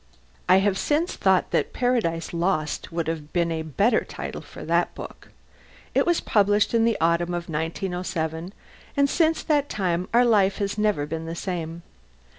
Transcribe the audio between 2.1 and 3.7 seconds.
Lost" would have been a